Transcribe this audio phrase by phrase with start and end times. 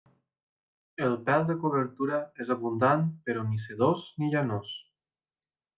[1.07, 4.77] El pèl de cobertura és abundant però ni sedós ni llanós.